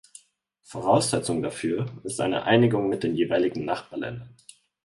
[0.63, 4.35] Voraussetzung dafür ist eine Einigung mit den jeweiligen Nachbarländern.